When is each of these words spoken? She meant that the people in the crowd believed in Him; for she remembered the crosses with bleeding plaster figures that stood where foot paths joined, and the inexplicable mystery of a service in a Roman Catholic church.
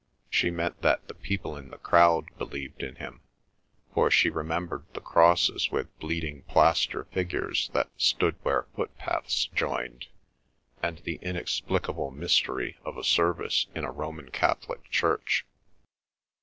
She 0.31 0.49
meant 0.49 0.81
that 0.81 1.07
the 1.07 1.13
people 1.13 1.55
in 1.55 1.69
the 1.69 1.77
crowd 1.77 2.35
believed 2.39 2.81
in 2.81 2.95
Him; 2.95 3.21
for 3.93 4.09
she 4.09 4.31
remembered 4.31 4.83
the 4.95 4.99
crosses 4.99 5.69
with 5.69 5.95
bleeding 5.99 6.41
plaster 6.47 7.03
figures 7.11 7.69
that 7.75 7.91
stood 7.97 8.35
where 8.41 8.65
foot 8.75 8.97
paths 8.97 9.45
joined, 9.53 10.07
and 10.81 10.97
the 11.03 11.19
inexplicable 11.21 12.09
mystery 12.09 12.79
of 12.83 12.97
a 12.97 13.03
service 13.03 13.67
in 13.75 13.85
a 13.85 13.91
Roman 13.91 14.31
Catholic 14.31 14.89
church. 14.89 15.45